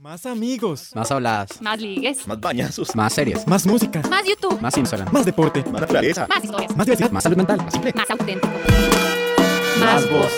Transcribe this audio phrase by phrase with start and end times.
[0.00, 0.92] Más amigos.
[0.94, 1.60] Más habladas.
[1.60, 2.26] Más ligues.
[2.26, 2.96] Más bañazos.
[2.96, 3.46] Más series.
[3.46, 4.00] Más música.
[4.08, 4.58] Más YouTube.
[4.58, 5.12] Más Instagram.
[5.12, 5.62] Más deporte.
[5.64, 6.26] Más naturaleza.
[6.26, 6.74] Más historias.
[6.74, 7.10] Más diversidad.
[7.10, 7.58] Más salud mental.
[7.58, 7.92] Más simple.
[7.94, 8.48] Más auténtico.
[9.78, 10.32] Más voz.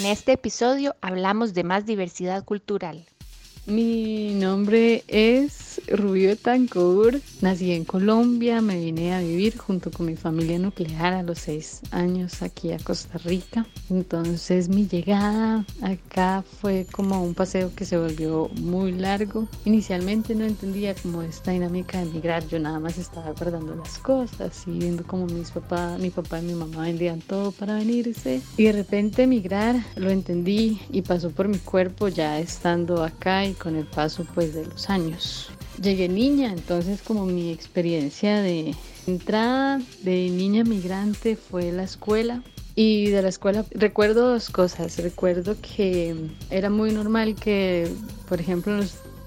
[0.00, 3.06] En este episodio hablamos de más diversidad cultural.
[3.66, 7.20] Mi nombre es Rubio Tancour.
[7.40, 11.80] Nací en Colombia, me vine a vivir junto con mi familia nuclear a los seis
[11.90, 13.66] años aquí a Costa Rica.
[13.90, 19.48] Entonces mi llegada acá fue como un paseo que se volvió muy largo.
[19.64, 24.64] Inicialmente no entendía como esta dinámica de emigrar, yo nada más estaba guardando las cosas
[24.66, 28.40] y viendo como mis papás, mi papá y mi mamá vendían todo para venirse.
[28.56, 33.54] Y de repente emigrar lo entendí y pasó por mi cuerpo ya estando acá y
[33.54, 35.50] con el paso pues de los años.
[35.80, 38.74] Llegué niña, entonces como mi experiencia de
[39.06, 42.42] entrada de niña migrante fue la escuela.
[42.74, 44.98] Y de la escuela recuerdo dos cosas.
[44.98, 46.14] Recuerdo que
[46.50, 47.90] era muy normal que,
[48.28, 48.80] por ejemplo,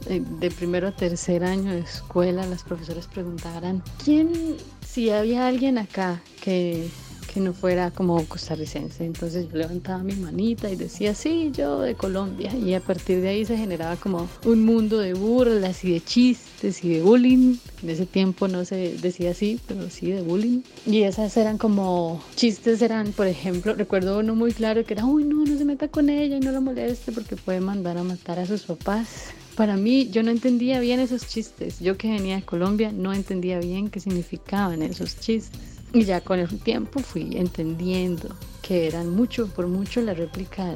[0.07, 5.77] eh, de primero a tercer año de escuela, las profesoras preguntaran quién, si había alguien
[5.77, 6.89] acá que
[7.32, 9.05] que no fuera como costarricense.
[9.05, 12.54] Entonces yo levantaba mi manita y decía, sí, yo de Colombia.
[12.55, 16.84] Y a partir de ahí se generaba como un mundo de burlas y de chistes
[16.84, 17.55] y de bullying.
[17.84, 20.62] En ese tiempo no se decía así, pero sí de bullying.
[20.85, 25.23] Y esas eran como chistes, eran, por ejemplo, recuerdo uno muy claro que era, uy,
[25.23, 28.40] no, no se meta con ella y no la moleste porque puede mandar a matar
[28.40, 29.27] a sus papás.
[29.55, 31.79] Para mí, yo no entendía bien esos chistes.
[31.79, 35.70] Yo que venía de Colombia no entendía bien qué significaban esos chistes.
[35.93, 38.29] Y ya con el tiempo fui entendiendo
[38.61, 40.73] que eran mucho por mucho la réplica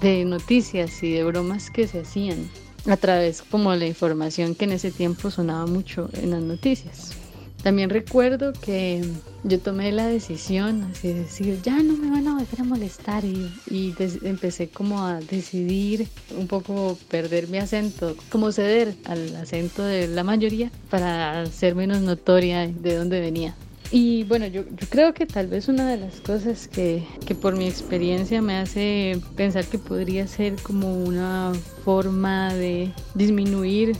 [0.00, 2.50] de, noticias y de bromas que se hacían
[2.86, 7.12] a través como la información que en ese tiempo sonaba mucho en las noticias.
[7.62, 9.04] También recuerdo que
[9.44, 13.48] yo tomé la decisión de decir, ya no me van a volver a molestar y,
[13.70, 13.94] y
[14.24, 20.24] empecé como a decidir un poco perder mi acento, como ceder al acento de la
[20.24, 23.54] mayoría para ser menos notoria de dónde venía.
[23.94, 27.66] Y bueno, yo, creo que tal vez una de las cosas que, que, por mi
[27.66, 31.52] experiencia me hace pensar que podría ser como una
[31.84, 33.94] forma de disminuir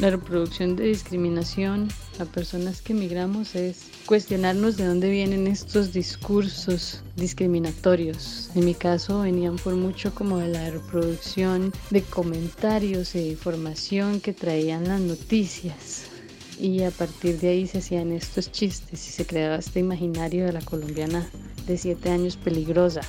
[0.00, 1.88] la reproducción de discriminación
[2.20, 8.50] a personas que emigramos es cuestionarnos de dónde vienen estos discursos discriminatorios.
[8.54, 14.34] En mi caso venían por mucho como de la reproducción de comentarios e información que
[14.34, 16.17] traían las noticias
[16.60, 20.52] y a partir de ahí se hacían estos chistes y se creaba este imaginario de
[20.52, 21.28] la colombiana
[21.66, 23.00] de siete años peligrosa,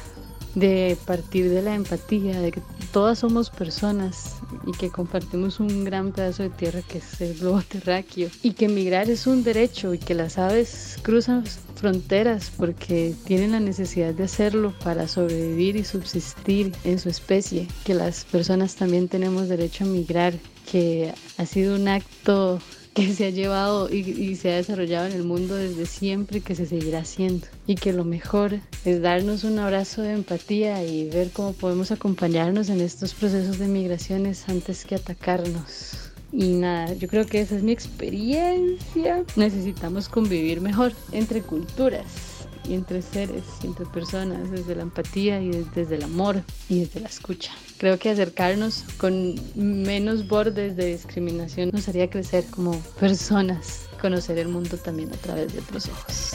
[0.55, 2.61] de partir de la empatía, de que
[2.91, 7.61] todas somos personas y que compartimos un gran pedazo de tierra que es el globo
[7.61, 11.43] terráqueo y que emigrar es un derecho y que las aves cruzan
[11.75, 17.93] fronteras porque tienen la necesidad de hacerlo para sobrevivir y subsistir en su especie, que
[17.93, 20.33] las personas también tenemos derecho a migrar,
[20.69, 22.59] que ha sido un acto
[23.05, 26.55] que se ha llevado y, se ha desarrollado en el mundo desde siempre y que
[26.55, 27.47] se seguirá haciendo.
[27.67, 32.69] Y que lo mejor es darnos un abrazo de empatía y ver cómo podemos acompañarnos
[32.69, 36.11] en estos procesos de migraciones antes que atacarnos.
[36.31, 39.23] Y nada, yo creo que esa es mi experiencia.
[39.35, 45.49] Necesitamos convivir mejor entre culturas y entre seres y entre personas, desde la empatía y
[45.75, 47.51] desde el amor y desde la escucha.
[47.79, 54.49] Creo que acercarnos con menos bordes de discriminación nos haría crecer como personas, conocer el
[54.49, 56.33] mundo también a través de otros ojos.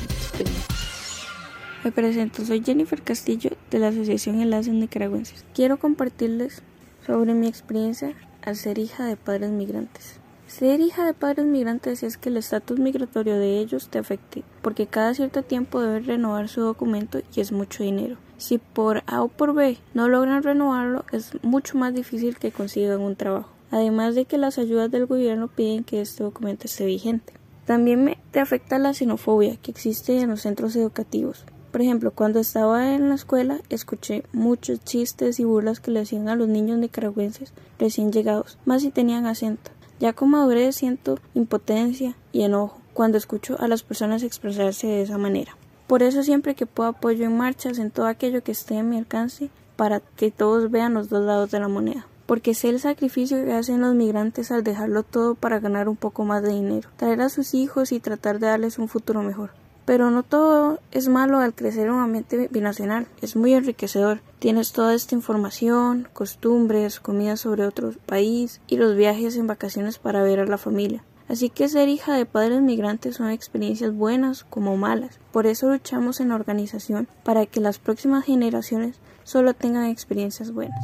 [1.84, 5.44] Me presento, soy Jennifer Castillo de la Asociación Enlaces Nicaragüenses.
[5.54, 6.62] Quiero compartirles
[7.06, 10.23] sobre mi experiencia al ser hija de padres migrantes.
[10.46, 14.86] Ser hija de padres migrantes es que el estatus migratorio de ellos te afecte, porque
[14.86, 18.16] cada cierto tiempo deben renovar su documento y es mucho dinero.
[18.36, 23.00] Si por A o por B no logran renovarlo, es mucho más difícil que consigan
[23.00, 23.50] un trabajo.
[23.70, 27.32] Además de que las ayudas del gobierno piden que este documento esté vigente.
[27.64, 31.46] También te afecta la xenofobia que existe en los centros educativos.
[31.72, 36.28] Por ejemplo, cuando estaba en la escuela escuché muchos chistes y burlas que le hacían
[36.28, 39.72] a los niños nicaragüenses recién llegados, más si tenían acento.
[40.00, 45.18] Ya con madurez siento impotencia y enojo cuando escucho a las personas expresarse de esa
[45.18, 45.56] manera.
[45.86, 48.96] Por eso siempre que puedo apoyo en marchas en todo aquello que esté a mi
[48.96, 52.06] alcance para que todos vean los dos lados de la moneda.
[52.26, 56.24] Porque sé el sacrificio que hacen los migrantes al dejarlo todo para ganar un poco
[56.24, 59.50] más de dinero, traer a sus hijos y tratar de darles un futuro mejor.
[59.84, 64.20] Pero no todo es malo al crecer en un ambiente binacional, es muy enriquecedor.
[64.38, 70.22] Tienes toda esta información, costumbres, comida sobre otro país y los viajes en vacaciones para
[70.22, 71.04] ver a la familia.
[71.28, 75.18] Así que ser hija de padres migrantes son experiencias buenas como malas.
[75.32, 80.78] Por eso luchamos en la organización para que las próximas generaciones solo tengan experiencias buenas.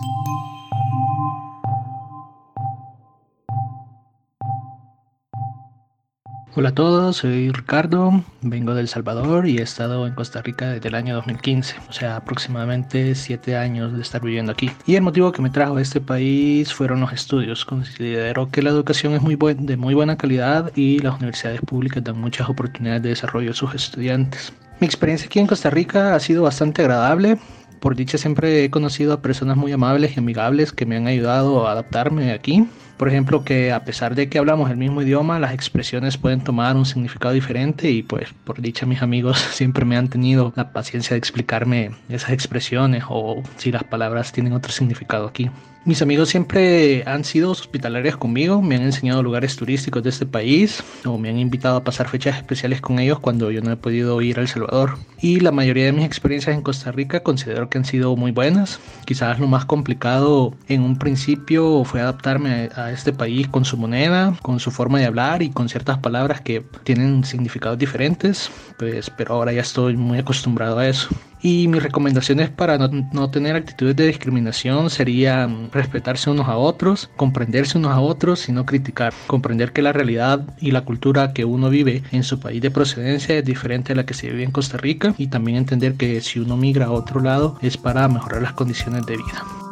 [6.60, 10.90] Hola a todos, soy Ricardo, vengo del Salvador y he estado en Costa Rica desde
[10.90, 14.70] el año 2015, o sea, aproximadamente 7 años de estar viviendo aquí.
[14.84, 17.64] Y el motivo que me trajo a este país fueron los estudios.
[17.64, 22.04] Considero que la educación es muy buen, de muy buena calidad y las universidades públicas
[22.04, 24.52] dan muchas oportunidades de desarrollo a sus estudiantes.
[24.80, 27.38] Mi experiencia aquí en Costa Rica ha sido bastante agradable.
[27.80, 31.66] Por dicha siempre he conocido a personas muy amables y amigables que me han ayudado
[31.66, 32.68] a adaptarme aquí
[33.00, 36.76] por ejemplo, que a pesar de que hablamos el mismo idioma, las expresiones pueden tomar
[36.76, 41.14] un significado diferente y pues por dicha mis amigos siempre me han tenido la paciencia
[41.14, 45.48] de explicarme esas expresiones o si las palabras tienen otro significado aquí.
[45.86, 50.84] Mis amigos siempre han sido hospitalarios conmigo, me han enseñado lugares turísticos de este país
[51.06, 54.20] o me han invitado a pasar fechas especiales con ellos cuando yo no he podido
[54.20, 54.98] ir a El Salvador.
[55.22, 58.78] Y la mayoría de mis experiencias en Costa Rica considero que han sido muy buenas.
[59.06, 64.34] Quizás lo más complicado en un principio fue adaptarme a este país con su moneda,
[64.42, 69.34] con su forma de hablar y con ciertas palabras que tienen significados diferentes, pues pero
[69.34, 71.08] ahora ya estoy muy acostumbrado a eso.
[71.42, 77.78] Y mis recomendaciones para no, tener actitudes de discriminación serían respetarse unos a otros, comprenderse
[77.78, 79.14] unos a otros y no criticar.
[79.26, 83.38] Comprender que la realidad y la cultura que uno vive en su país de procedencia
[83.38, 86.40] es diferente a la que se vive en Costa Rica y también entender que si
[86.40, 89.69] uno migra a otro lado es para mejorar las condiciones de vida.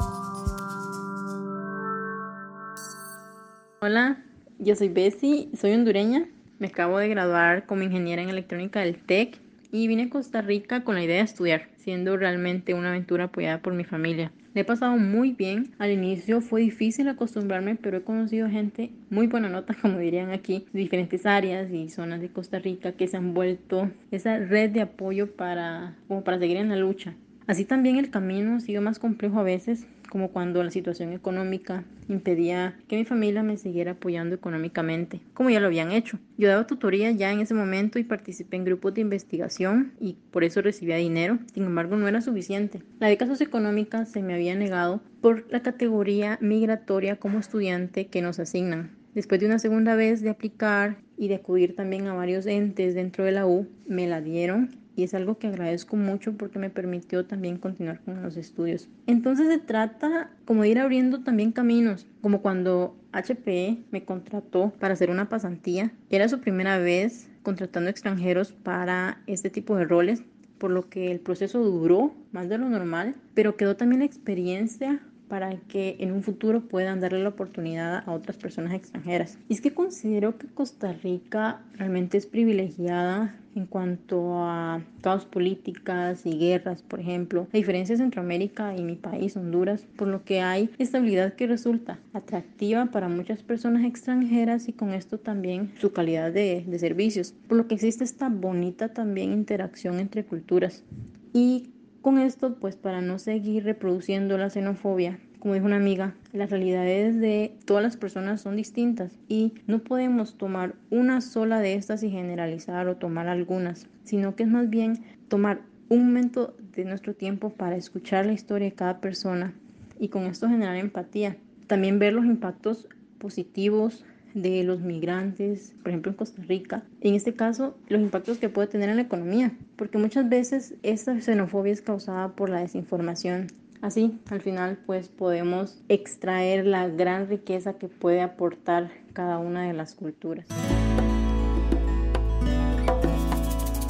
[3.81, 4.19] Hola,
[4.59, 6.27] yo soy Bessie, soy hondureña.
[6.59, 9.39] Me acabo de graduar como ingeniera en electrónica del TEC
[9.71, 13.63] y vine a Costa Rica con la idea de estudiar, siendo realmente una aventura apoyada
[13.63, 14.33] por mi familia.
[14.53, 15.77] Le he pasado muy bien.
[15.79, 20.67] Al inicio fue difícil acostumbrarme, pero he conocido gente muy buena nota, como dirían aquí,
[20.73, 24.81] de diferentes áreas y zonas de Costa Rica que se han vuelto esa red de
[24.81, 27.15] apoyo para, como para seguir en la lucha.
[27.49, 32.79] Así también el camino sido más complejo a veces, como cuando la situación económica impedía
[32.89, 36.19] que mi familia me siguiera apoyando económicamente, como ya lo habían hecho.
[36.37, 40.45] Yo daba tutoría ya en ese momento y participé en grupos de investigación y por
[40.45, 42.83] eso recibía dinero, sin embargo no era suficiente.
[43.01, 48.39] La beca socioeconómica se me había negado por la categoría migratoria como estudiante que nos
[48.39, 48.91] asignan.
[49.15, 53.25] Después de una segunda vez de aplicar y de acudir también a varios entes dentro
[53.25, 54.69] de la U, me la dieron
[54.99, 58.89] y es algo que agradezco mucho porque me permitió también continuar con los estudios.
[59.07, 64.95] Entonces se trata como de ir abriendo también caminos, como cuando HPE me contrató para
[64.95, 65.93] hacer una pasantía.
[66.11, 70.25] Era su primera vez contratando extranjeros para este tipo de roles,
[70.59, 75.01] por lo que el proceso duró más de lo normal, pero quedó también la experiencia
[75.29, 79.39] para que en un futuro puedan darle la oportunidad a otras personas extranjeras.
[79.49, 86.25] Y es que considero que Costa Rica realmente es privilegiada en cuanto a caos políticas
[86.25, 90.41] y guerras, por ejemplo, a diferencia de Centroamérica y mi país, Honduras, por lo que
[90.41, 96.33] hay estabilidad que resulta atractiva para muchas personas extranjeras y con esto también su calidad
[96.33, 100.85] de, de servicios, por lo que existe esta bonita también interacción entre culturas.
[101.33, 101.71] Y
[102.03, 107.19] con esto, pues para no seguir reproduciendo la xenofobia, como dijo una amiga, las realidades
[107.19, 112.11] de todas las personas son distintas y no podemos tomar una sola de estas y
[112.11, 117.51] generalizar o tomar algunas, sino que es más bien tomar un momento de nuestro tiempo
[117.51, 119.55] para escuchar la historia de cada persona
[119.99, 121.37] y con esto generar empatía.
[121.67, 124.05] También ver los impactos positivos
[124.35, 126.83] de los migrantes, por ejemplo en Costa Rica.
[127.01, 131.21] En este caso, los impactos que puede tener en la economía, porque muchas veces esta
[131.21, 133.49] xenofobia es causada por la desinformación.
[133.81, 139.73] Así, al final, pues podemos extraer la gran riqueza que puede aportar cada una de
[139.73, 140.47] las culturas.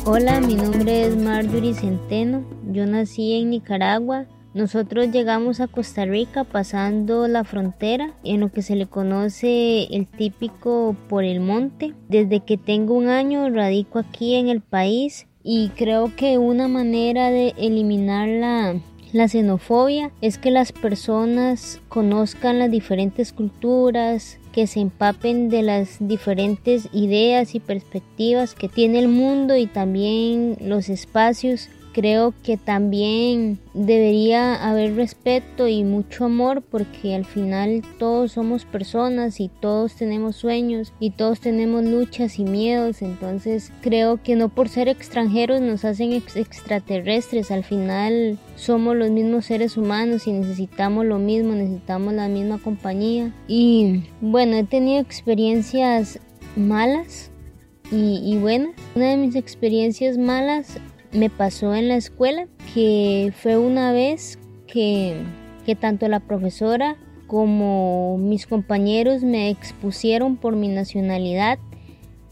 [0.04, 2.42] Hola, mi nombre es Marjorie Centeno.
[2.70, 8.62] Yo nací en Nicaragua nosotros llegamos a Costa Rica pasando la frontera en lo que
[8.62, 11.94] se le conoce el típico por el monte.
[12.08, 17.30] Desde que tengo un año radico aquí en el país y creo que una manera
[17.30, 18.80] de eliminar la,
[19.12, 25.96] la xenofobia es que las personas conozcan las diferentes culturas, que se empapen de las
[26.00, 33.58] diferentes ideas y perspectivas que tiene el mundo y también los espacios creo que también
[33.74, 40.36] debería haber respeto y mucho amor porque al final todos somos personas y todos tenemos
[40.36, 43.02] sueños y todos tenemos luchas y miedos.
[43.02, 47.50] Entonces creo que no por ser extranjeros nos hacen extraterrestres.
[47.50, 53.34] Al final somos los mismos seres humanos y necesitamos lo mismo necesitamos la misma compañía.
[53.48, 56.20] Y bueno he tenido experiencias
[56.54, 57.32] malas
[57.90, 58.70] y, buenas.
[58.94, 60.78] Una de mis experiencias malas
[61.12, 65.22] me pasó en la escuela que fue una vez que,
[65.64, 66.96] que tanto la profesora
[67.26, 71.58] como mis compañeros me expusieron por mi nacionalidad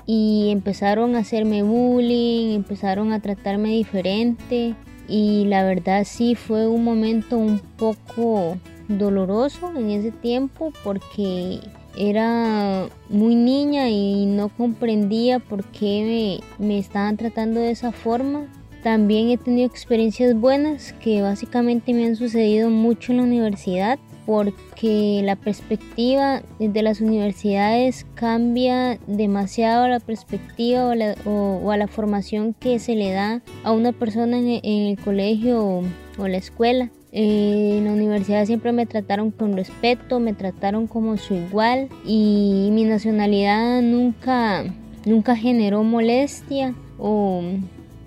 [0.06, 4.74] y empezaron a hacerme bullying, empezaron a tratarme diferente
[5.08, 8.56] y la verdad sí fue un momento un poco
[8.88, 11.60] doloroso en ese tiempo porque
[11.98, 18.46] era muy niña y no comprendía por qué me, me, estaban tratando de esa forma.
[18.86, 25.22] También he tenido experiencias buenas que básicamente me han sucedido mucho en la universidad porque
[25.24, 32.94] la perspectiva de las universidades cambia demasiado la perspectiva o, a la formación que se
[32.94, 35.82] le da a una persona en, el colegio o,
[36.18, 36.88] o la escuela.
[37.10, 42.68] Eh, en la universidad siempre me trataron con respeto, me trataron como su igual y
[42.70, 44.62] mi nacionalidad nunca,
[45.04, 47.42] nunca generó molestia o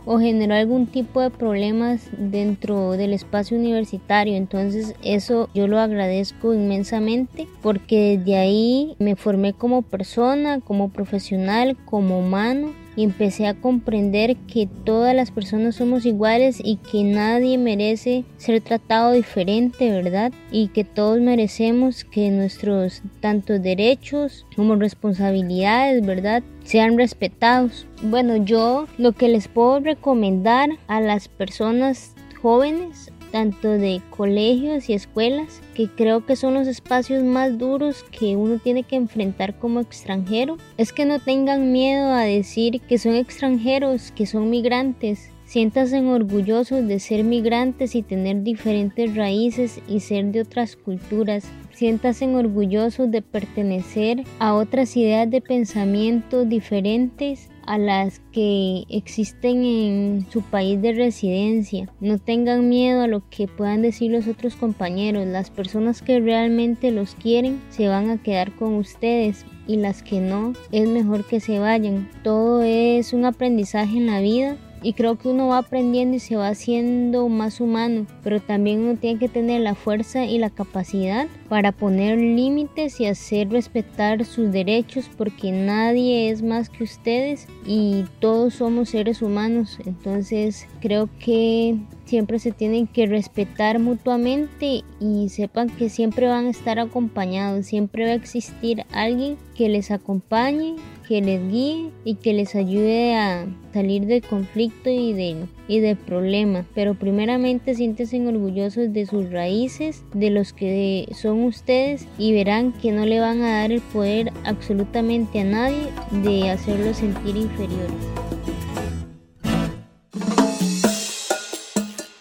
[0.05, 4.35] o generó algún tipo de problemas dentro del espacio universitario.
[4.35, 11.77] Entonces eso yo lo agradezco inmensamente porque desde ahí me formé como persona, como profesional,
[11.85, 18.25] como humano empecé a comprender que todas las personas somos iguales y que nadie merece
[18.37, 20.31] ser tratado diferente, ¿verdad?
[20.51, 26.43] Y que todos merecemos que nuestros tantos derechos como responsabilidades, ¿verdad?
[26.69, 27.87] sean respetados.
[28.03, 32.13] Bueno, yo lo que les puedo recomendar a las personas
[32.43, 38.35] jóvenes tanto de colegios y escuelas, que creo que son los espacios más duros que
[38.35, 43.15] uno tiene que enfrentar como extranjero, es que no tengan miedo a decir que son
[43.15, 45.31] extranjeros, que son migrantes.
[45.49, 51.43] Siéntanse orgullosos de ser migrantes y tener diferentes raíces y ser de otras culturas.
[51.71, 60.27] Siéntanse orgullosos de pertenecer a otras ideas de pensamiento diferentes a las que existen en
[60.29, 61.91] su país de residencia.
[61.99, 65.25] No tengan miedo a lo que puedan decir los otros compañeros.
[65.25, 70.19] Las personas que realmente los quieren se van a quedar con ustedes y las que
[70.19, 72.07] no, es mejor que se vayan.
[72.23, 76.35] Todo es un aprendizaje en la vida y creo que uno va aprendiendo y se
[76.35, 81.27] va haciendo más humano, pero también uno tiene que tener la fuerza y la capacidad
[81.47, 88.05] para poner límites y hacer respetar sus derechos porque nadie es más que ustedes y
[88.19, 89.77] todos somos seres humanos.
[89.85, 96.51] Entonces creo que siempre se tienen que respetar mutuamente y sepan que siempre van a
[96.51, 100.75] estar acompañados, siempre va a existir alguien que les acompañe
[101.09, 105.97] que les guíe y que les ayude a salir del conflicto y de y del
[105.97, 106.67] problema.
[106.75, 112.91] Pero primeramente siéntense orgullosos de sus raíces, de los que son ustedes y verán que
[112.91, 117.91] no le van a dar el poder absolutamente a nadie de hacerlos sentir inferiores.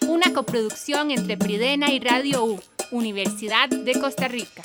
[0.09, 2.59] Una coproducción entre Pridena y Radio U,
[2.91, 4.63] Universidad de Costa Rica.